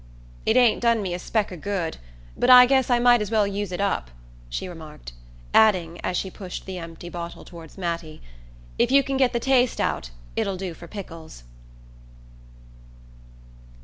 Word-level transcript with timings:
"It 0.47 0.57
ain't 0.57 0.81
done 0.81 1.03
me 1.03 1.13
a 1.13 1.19
speck 1.19 1.51
of 1.51 1.61
good, 1.61 1.97
but 2.35 2.49
I 2.49 2.65
guess 2.65 2.89
I 2.89 2.97
might 2.97 3.21
as 3.21 3.29
well 3.29 3.45
use 3.45 3.71
it 3.71 3.79
up," 3.79 4.09
she 4.49 4.67
remarked; 4.67 5.13
adding, 5.53 6.01
as 6.01 6.17
she 6.17 6.31
pushed 6.31 6.65
the 6.65 6.79
empty 6.79 7.07
bottle 7.07 7.45
toward 7.45 7.77
Mattie: 7.77 8.19
"If 8.79 8.89
you 8.91 9.03
can 9.03 9.17
get 9.17 9.31
the 9.31 9.39
taste 9.39 9.79
out 9.79 10.09
it'll 10.35 10.57
do 10.57 10.73
for 10.73 10.87
pickles." 10.87 11.43